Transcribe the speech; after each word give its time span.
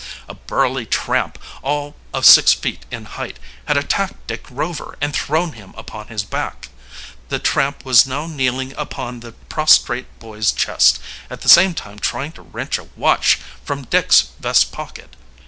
A 0.27 0.33
burly 0.33 0.87
tramp, 0.87 1.37
all 1.61 1.95
of 2.11 2.25
six 2.25 2.53
feet 2.53 2.87
in 2.89 3.05
height, 3.05 3.37
had 3.67 3.77
attacked 3.77 4.25
Dick 4.25 4.45
Rover 4.49 4.97
and 4.99 5.13
thrown 5.13 5.51
him 5.53 5.75
upon 5.77 6.07
his 6.07 6.23
back. 6.23 6.69
The 7.29 7.37
tramp 7.37 7.85
was 7.85 8.07
now 8.07 8.25
kneeling 8.25 8.73
upon 8.77 9.19
the 9.19 9.33
prostrate 9.33 10.17
boy's 10.17 10.51
chest, 10.51 10.97
at 11.29 11.41
the 11.41 11.49
same 11.49 11.75
time 11.75 11.99
trying 11.99 12.31
to 12.31 12.41
wrench 12.41 12.79
a 12.79 12.85
watch 12.95 13.37
from 13.63 13.83
Dick's 13.85 14.21
vest 14.39 14.71
pocket. 14.71 15.15